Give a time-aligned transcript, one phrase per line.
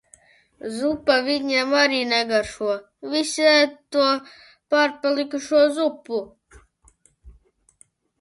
[0.75, 2.69] Zupa viņam arī negaršo.
[3.11, 4.05] Visi ēd to
[4.75, 6.23] pārpalikušo zupu.